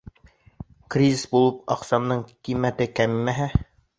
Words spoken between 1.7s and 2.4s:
аҡсаңдың